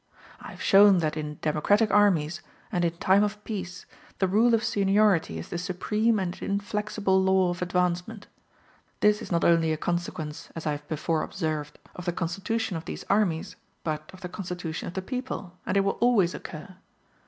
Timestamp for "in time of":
2.83-3.37